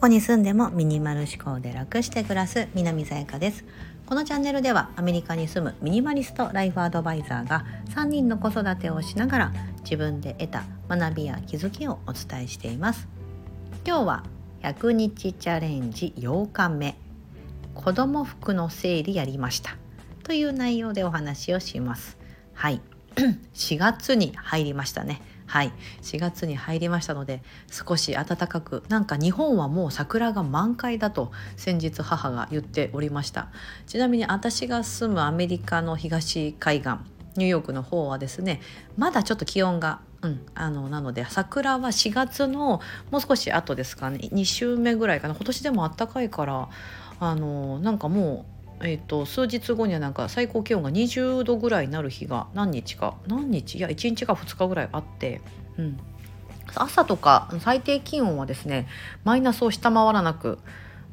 [0.00, 3.66] こに住んでもミニマル思考で楽して暮らす南さやかです。
[4.06, 9.52] このチャンネルではアメリカに住むミニマリストライフアドバイザーが3人の子育てをしながら
[9.84, 13.08] 自分で得た学びや気づきをお伝えしています。
[13.86, 14.24] 今日は
[14.62, 16.96] 100日チャレンジ8日目。
[17.74, 19.76] 子供服の整理やりました。
[20.22, 22.16] という内容でお話をします。
[22.54, 22.80] はい。
[23.52, 25.20] 4月に入りましたね。
[25.50, 25.72] はい。
[26.02, 33.48] 4月に入りましたので少し暖かくなんか日本はもう桜が満開だと先日母が言っておりました。
[33.88, 36.90] ちなみに私が住むアメリカの東海岸
[37.34, 38.60] ニューヨークの方はですね
[38.96, 42.80] まだちょっと気温がうん、あのなので桜は4月の
[43.10, 44.18] もう少し後ですかね。
[44.18, 45.34] 2週目ぐらいかな。
[45.34, 46.68] 今年でもあったかいから
[47.18, 53.16] あのなんかもうえーと、数日後にはなんか最高気温が20度ぐらいになる日が何日か。
[53.26, 53.76] 何日？
[53.76, 55.40] いや1日か2日ぐらいあって、
[55.76, 55.98] うん、
[56.74, 58.88] 朝とか最低気温はですね
[59.24, 60.58] マイナスを下回らなく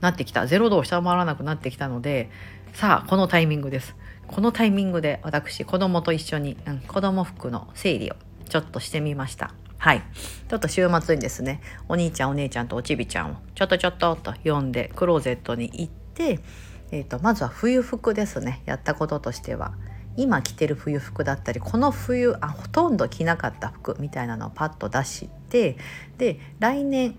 [0.00, 0.42] なってきた。
[0.42, 2.30] 0度を下回らなくなってきたので
[2.72, 3.96] さあこのタイミングです。
[4.26, 8.16] このタイミングで私子供と一緒に、うん、子供服の整理を
[8.48, 9.54] ちょっとしてみました。
[9.78, 10.02] はい。
[10.48, 16.40] ちょっと週末にですね、お兄ちゃんお姉ちゃんとおちびちゃんをちょっとちょっとと呼んでクローゼットに行って、
[16.90, 18.62] えーと、まずは冬服ですね。
[18.66, 19.74] やったこととしては。
[20.16, 25.76] 今着てる冬服だったりこの冬あほとんど着なかった服みたいなのをパッと出して
[26.18, 27.16] で来年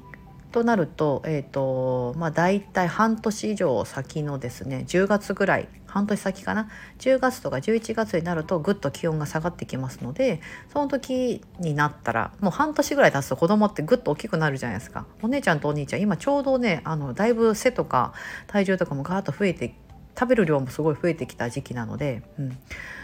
[0.52, 15.06] となると,、えーとまあ、大体半年以上先のですね10月ぐらい半年先かな？10月とか11月になるとぐっと気温が下がってきますのでその時になったらもう半年ぐらい経つと子供ってぐっと大きくなるじゃないですか。
[15.22, 18.14] お姉ちゃんとお兄ちゃん今ちょうどねあのだいぶ背とか
[18.48, 19.73] 体重とかもガーッと増えて
[20.18, 22.50] 食べる量もすごい増えてきた時期なので、うん、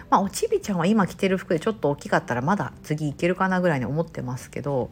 [0.09, 4.89] まあおちびちゃんは今着てる服でちょっと大きかったらまだ次いけるかなぐらいに思ってますけど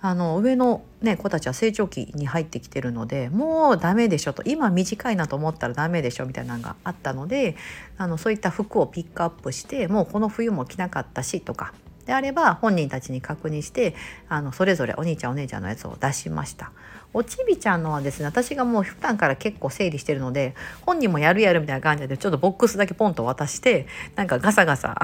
[0.00, 7.56] あの上の、ね、子たちは成長期に入ってきてるのでもうダメでしょと今短いなと思ったらダメでしょみたいなのがあったので
[7.96, 11.72] あのそういった服をピックアップしてもうこの冬も着なかったしとか
[12.04, 13.94] であれば本人たちに確認して
[14.28, 16.72] あのそれぞれお兄ちゃんお姉ちゃんのやつを出しました。
[17.16, 25.00] おちびちゃんのはですね私がもう普段から結構整理してるので本人もやるやるみたいな感じでちょっとボックスだけポンと渡してなんかガサガサ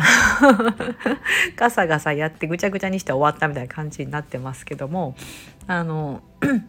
[1.56, 5.16] ガサガサやってぐちゃぐちゃにして終わったみたいな感じになってますけども
[5.66, 6.22] あの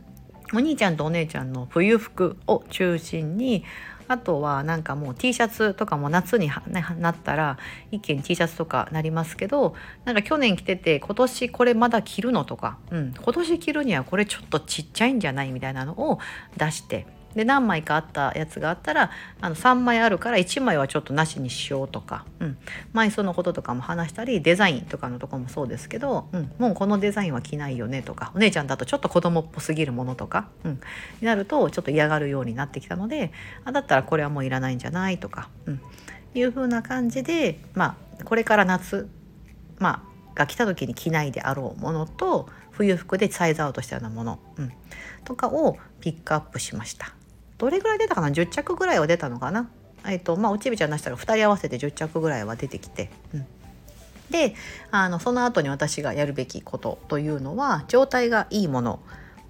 [0.55, 3.65] お兄ちゃんとお姉ちゃんの冬服を中心に
[4.07, 6.49] あとはなんかもう T シャツとかも夏に
[6.99, 7.57] なったら
[7.91, 9.75] 一気に T シャツとかなりますけど
[10.05, 16.19] なんか去年着てて今年これまだ着るのとか、うん、今年着るにはこれちょっとちっちゃいんじゃないみたいなのを
[16.57, 17.05] 出して
[17.35, 19.11] で何枚かあったやつがあったら
[19.41, 22.57] あの3枚あるから1枚はちょっとなしにしようとか、うん、
[22.93, 30.79] 枚数のこととかも話したりデザインとかのとこもそうですけど、うん、もうこのデザインは着ないよねとかお姉ちゃんだとちょっと子供っぽすぎるものとか、うん、に
[31.21, 33.31] なるとちょっと嫌がるようになってきたので
[33.65, 35.81] あだったらこれはもういらないんじゃないとか、うん、
[36.35, 39.09] いう風な感じで、まあ、これから夏、
[39.79, 44.71] まあ、が来た時に着ないであろうものと冬服でサイズアウトしたようなもの、うん、
[45.23, 47.13] とかをピックアップしました。
[47.63, 49.69] どれぐらい出たかな？10着ぐらいは出たのかな？
[50.05, 53.45] えっ、とまあおちびちゃん出したら2人合わせて10着ぐらいは出てきて、うん、
[54.29, 54.53] で
[54.91, 58.99] あのその後に私がやるべきことというのは状態がいいもの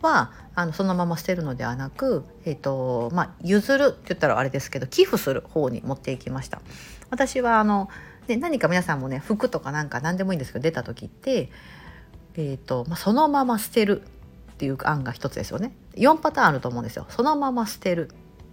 [0.04, 6.62] はあのそのまま捨てるのではなく、えーとまあ、譲るって言ったらあれですけど寄付する方に持っていきました。
[7.10, 7.90] 私はあの
[8.28, 11.50] で何か皆さんもね服とかなんか何でもいいんですけど出た時って、
[12.36, 14.04] えーとまあ、そのまま捨てる
[14.64, 15.76] っていう案が一つですよね。
[15.96, 17.06] 4パターンあると思うんですよ。
[17.10, 18.10] そのまま捨てる。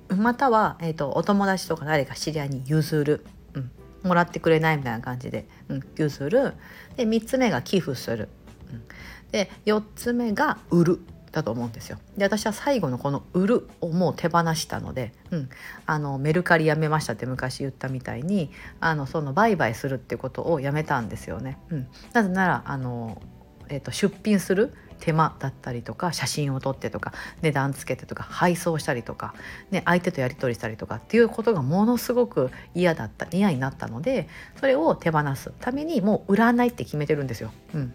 [0.08, 3.70] または、えーと、お友達とか誰か知り合いに譲る、うん、
[4.02, 6.54] もらってくれないみたいな感じで、うん、譲る。
[6.96, 8.28] で3つ目が寄付する、
[8.72, 8.82] うん、
[9.30, 11.00] で4つ目が売る
[11.30, 11.98] だと思うんですよ。
[12.16, 15.48] で私は最後のこの「売る」をもう手放したので、うん、
[15.86, 18.50] あのメルカリやめましたって昔言ったみたいに
[18.80, 21.60] あのその売買するってことをやめたんですよね。
[21.70, 23.22] うん、なぜならあの、
[23.68, 27.12] えーと出品する手間だったりとか写真を撮ってとか
[27.42, 29.34] 値段つけてとか配送したりとか、
[29.70, 37.52] ね、相手とやり取りしたりとかっていうことがものすごく嫌だった嫌になったのでそれを手放すためにもう売らないって決めてるんですよ。
[37.74, 37.94] うん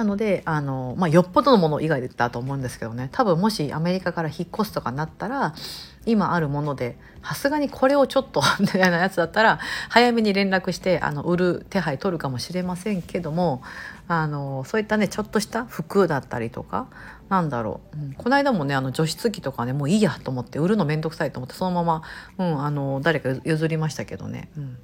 [0.00, 3.10] なのであの、まあ、よっぽどのもの以外だと思うんですけどね。
[3.12, 5.54] 多分もしアメリカから引っ越すとかなったら
[6.06, 9.58] 今あるものでさすがにこれをちょっと みたいなやつだったら
[9.90, 13.60] 早めに連絡してあの売る手配取るかもしれませんけども
[14.08, 16.86] あのそういったねちょっとした服だったりとか
[17.28, 22.02] なんだろう、うん、この間もねあの除湿機とかねもういいやと思って売るの面倒くさいと思ってそのまま、
[22.38, 24.48] うん、あの誰か譲りましたけどね。
[24.56, 24.78] うん。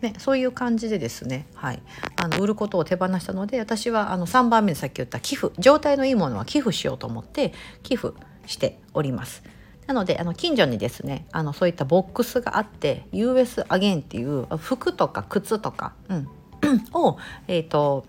[0.00, 1.82] ね、そういう感じでですね、はい、
[2.16, 7.52] あの売ることを手放したので私はあの3番目にさっき言った寄付状態のいいものは寄付しようと思って
[7.82, 8.14] 寄付
[8.46, 9.42] しております。
[9.86, 16.28] なのであの近所にですねあのそういったボックスがあって US アゲンっていう服とか靴とか、うん、
[16.94, 17.18] を、
[17.48, 18.06] えーと、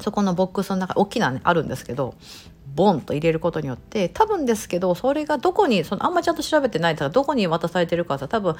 [0.00, 2.14] そこのボックスの中大きな、ね、あるんですけど
[2.78, 8.54] ボンと入れることによって多分ですけどそれがどこにそのあんまちゃんと調べてないからどこに渡されてるかは多分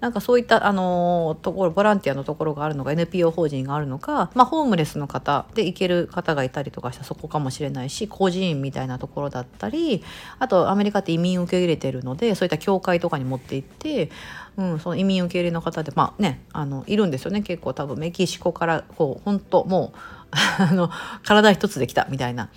[0.00, 10.02] なんかそういったあのところボランティアのところがあるのか NPO 法人があるのか、まあ、ホームレスの方で行ける方がいたりとかしたそこかもしれないし孤児院みたいなところだったり
[10.38, 14.10] あとアメリカって移民受け入れてるのでそういった教会とかに持って行って
[14.56, 17.42] うん、その移民受け入れの方でまあねあのいるんですよね。
[17.42, 19.98] 結構多分メキシコからこう本当もう
[20.58, 20.90] あの
[21.22, 22.50] 体一つで来たみたいな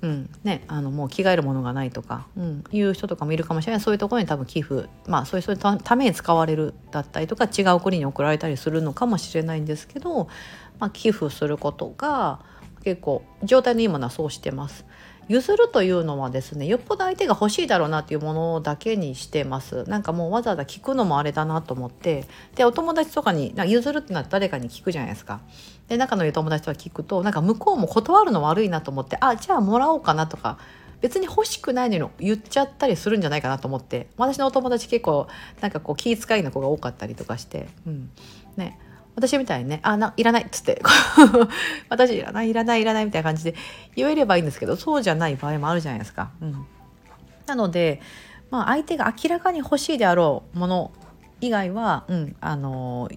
[0.00, 10.28] うんね、あのもう着替えるものがないとか、うん、いう人とかもいるかもしれないそういうところに多分寄付まあそういうために使われるだったりとか違う国に送られたりするのかもしれないんですけど、
[10.78, 12.38] まあ、寄付することが
[12.84, 14.84] 結構状態のいいものはそうしてます。
[15.28, 19.84] 譲るというのはですねよっぽど相手が欲しいだろうなっていうものだけにしてます。
[19.84, 25.40] なんかもうわざわざ聞くのもあれだなと思ってでお友達とかに譲るってなったら誰かに聞くじゃないですか。
[25.88, 30.58] で仲のいい友達とか聞くとなんか向こうも断るの悪いなと思ってあじゃあもらおうかなとか
[31.00, 34.08] 別に欲しくないのに言っちゃったりするんじゃないかなと思って。
[34.16, 35.28] 私のお友達結構
[35.60, 38.10] なんかこう気遣いの子が多かったりとかして、うん。
[38.56, 38.78] ね、
[39.18, 40.80] 私みたいにね「あないらない」っつって
[41.90, 43.54] 「私いらないいらないいらない」みたいな感じで
[43.96, 46.30] 言えればいいんですけどそうじゃない場合もあるじゃないですか。
[46.40, 46.66] うん、
[47.46, 48.00] なので、
[48.50, 50.92] まあ、相手が明らかに欲しいであろうもの
[51.40, 53.10] 以外は、うん、あの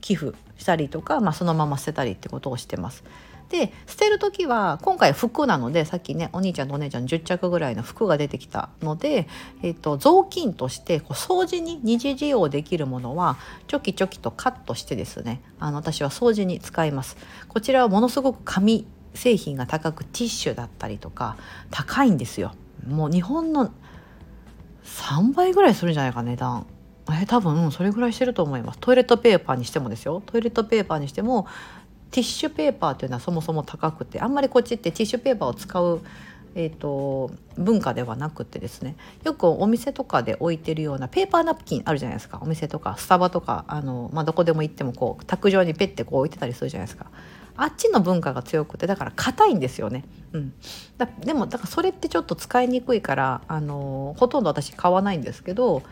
[0.00, 3.04] 寄付したりとか、まあ、そのまま捨てたりってことをしてます。
[3.52, 9.28] で捨てる時は今回服なのでさっきねお兄ちゃんとお姉ちゃん10着ぐらいの服が出てきたので、
[9.62, 13.36] えーと、雑巾としてこう掃除に二次利用できるものは
[13.68, 17.18] チョキチョキとカットしてですねあの私は掃除に使います。
[17.46, 21.36] こちらはものすごく紙製品が高くティッシュだったりとか
[21.70, 22.54] 高いんですよ。
[22.88, 23.70] もう日本の
[24.84, 26.66] 3倍ぐらいするんじゃないか値段。
[27.10, 31.46] え多分それぐらいしてると思いますトイレットペーパーにしてもですよトイレットペーパーにしても
[32.12, 36.00] ティッシュペーパーというのはそもそも高くてあんまりこっちってティッシュペーパーを使う
[36.54, 42.40] えーと、文化ではなくてですねよくお店とかで置いてるようなペーパーナプキンあるじゃないですか。
[42.42, 47.06] お店とかスタバとかあの、まあ、どこでも行ってもこう卓上にペッてこう置いてたりするじゃないですか。
[47.56, 50.54] あっちの文化が強くてだから硬いんですよね、うん、
[50.96, 55.82] だでもだからそれってちょっと使いにくいからあのほとんど私買わないんですけど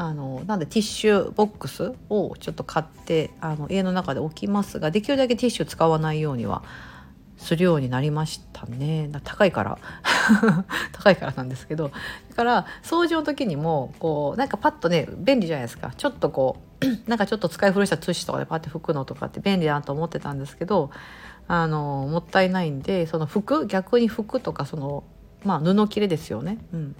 [0.00, 6.62] あのなんでティッシュボックスをちょっと買ってあの家の中で置きますができるだけティッシュ使わないようには
[7.36, 9.10] するようになりましたね。
[9.24, 9.78] 高いから。
[10.92, 11.90] 高いからなんですけど。
[12.30, 15.92] だから掃除の時にもこうなんかパッとね便利じゃないですか。
[15.96, 20.90] ちょっとこう なんかちょっと使い古したティッシュとかでパッて拭くのとかって便利だなと思ってたんですけど
[21.48, 25.02] あのもったいないんでその服逆に服とかその
[25.44, 26.96] まあ布切れですよね、うん、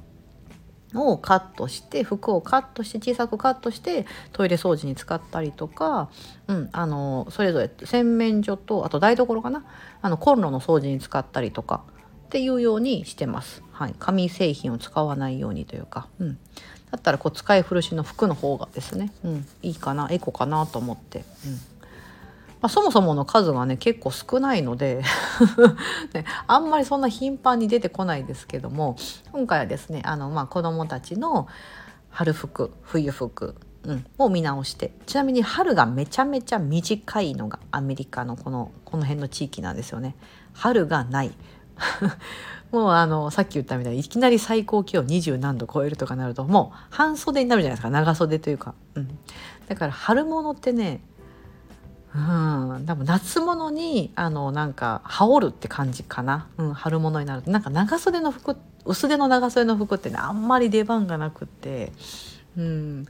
[0.95, 6.09] をカットして服をカットして小さくカットしてトイレ掃除に使ったりとか、
[6.47, 9.65] うん、あのそれぞれ洗面所とあと台所かな？
[10.01, 11.83] あのコンロの掃除に使ったりとか
[12.27, 13.63] っていうようにしてます。
[13.73, 16.39] はい、紙製品を使わないようにというか、うん、
[16.91, 21.25] だったらこう使い古しの服の方がですね、うん、いいかなエコかなと思って。
[21.47, 21.78] うん。
[22.61, 25.03] まあ、そもそもの数がね結構少ないので
[26.13, 28.97] ね、あんまりそんな頻繁に出てこないですけども
[29.33, 31.47] 今回はですねあの、まあ、子どもたちの
[32.11, 40.17] 春服冬服、うん、を見直してちなみに春がめちゃめちゃ短いのがアメリカのこのこの辺の地域なんですよね。
[40.53, 41.33] 春がない。
[42.73, 47.91] もうあのさっき言ったみたいにいきなり最高気温20何度超えるとかなるともう半袖になるじゃないですか。
[47.91, 49.19] 長袖というか、うん、
[49.69, 51.01] だから春物ってね
[52.15, 61.93] うん、多分夏物にあのなんか羽織るって感じかな、うん、春物になるなんか長袖の服薄手の長袖の服ってねあんまり出番がなくて、
[62.57, 63.07] うん、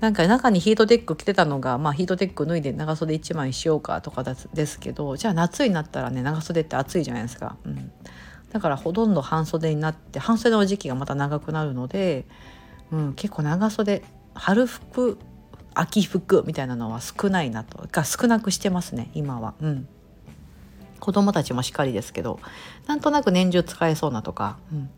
[0.00, 7.92] なんか中にヒートテック着てたのが、まあ、ヒートテック脱いで長袖1枚しようかとかですけどじゃあ夏になったらね長袖って暑いじゃないですか、うん、
[8.50, 12.24] だからほとんど半袖になって半袖の時期がまた長くなるので、
[12.90, 14.02] うん、結構長袖
[14.34, 15.18] 春服
[15.74, 19.54] 秋服みたいなのは少ないなとが少なくしてますね今は。
[19.60, 19.88] うん
[21.02, 22.38] 子供たちもしっかりですけど
[22.86, 24.88] なんとなく年中使えそうなとか、うん、い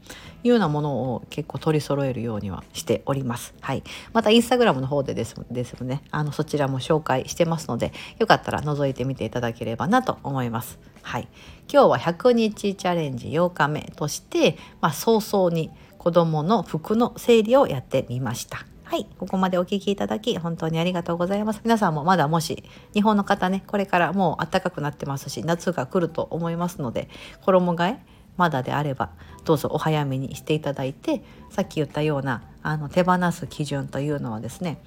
[0.45, 3.55] うようなものを結構取り揃えるようにはしております。
[3.63, 10.79] はい、またインスタグラムの方でですですねあのそちらも紹介してますのでよかったら覗いてみていただければなと思います。
[11.01, 11.29] はい、
[11.73, 18.67] 今日は100日チャレンジ8日目として、まあ、早々に子どもの服の整理をやってみました。
[18.95, 21.61] はい、ここまでお聞きいただき本当にありがとうございます。
[21.65, 27.09] 皆さんもまだもし日本の方ね、これからもう暖かくなってますし、夏が来ると思いますので、
[27.45, 27.99] 衣替え
[28.37, 29.11] まだであれば
[29.45, 34.81] どうぞお早めにしていただいてさっき言ったようなあの手放す基準というのはですね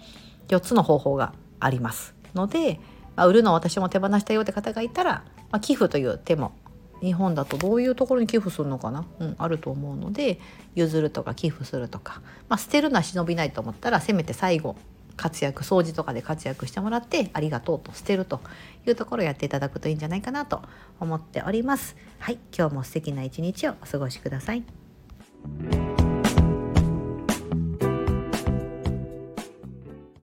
[0.47, 2.79] 4つの方法がありますので、
[3.17, 6.53] まあ、売るのを私も手放したよって方がいたら、まあ、寄付という手も
[7.01, 10.39] 日本だとどういうところに寄付するのかな、うん、あると思うので
[10.75, 14.75] 譲るとか寄付するとか、まあ、捨てるのは忍びないと思ったらせめて最後
[15.17, 18.39] 活躍掃除とかで活躍してもらってありがとうと捨てると
[18.85, 20.61] いうところをやっていただくといいんじゃないかなと
[20.99, 21.97] 思っております。
[22.19, 24.63] はい、今日も素敵な一日をお過ごしください。